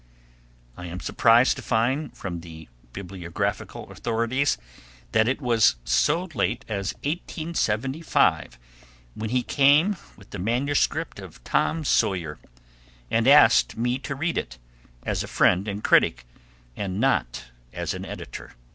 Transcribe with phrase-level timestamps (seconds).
[0.77, 4.57] I am surprised to find from the bibliographical authorities
[5.11, 8.57] that it was so late as 1875
[9.13, 12.39] when he came with the manuscript of Tom Sawyer,
[13.11, 14.57] and asked me to read it,
[15.03, 16.25] as a friend and critic,
[16.75, 18.53] and not as an editor.